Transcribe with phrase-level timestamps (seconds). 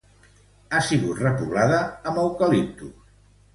[0.77, 3.09] Ha sigut repoblada amb eucaliptus.